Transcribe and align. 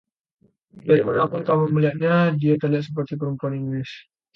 Dari 0.87 1.01
manapun 1.07 1.41
kamu 1.47 1.63
melihatnya, 1.73 2.15
dia 2.39 2.53
terlihat 2.61 2.85
seperti 2.89 3.13
perempuan 3.21 3.53
Inggris. 3.61 3.91